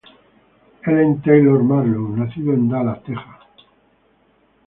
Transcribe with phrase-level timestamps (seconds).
[0.93, 3.41] Ellen Taylor Marlow nació en Dallas, Texas.